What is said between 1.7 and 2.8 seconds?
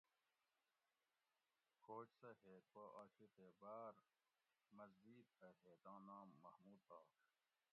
فوج سہ ھیت